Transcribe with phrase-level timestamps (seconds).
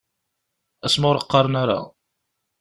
[0.87, 1.79] Asma ur qqaren ara.